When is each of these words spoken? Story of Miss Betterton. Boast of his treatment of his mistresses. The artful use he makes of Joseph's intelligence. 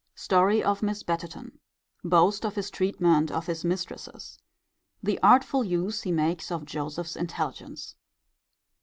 Story 0.15 0.63
of 0.63 0.81
Miss 0.81 1.03
Betterton. 1.03 1.59
Boast 2.03 2.43
of 2.43 2.55
his 2.55 2.71
treatment 2.71 3.29
of 3.29 3.45
his 3.45 3.63
mistresses. 3.63 4.39
The 5.03 5.19
artful 5.21 5.63
use 5.63 6.01
he 6.01 6.11
makes 6.11 6.51
of 6.51 6.65
Joseph's 6.65 7.15
intelligence. 7.15 7.93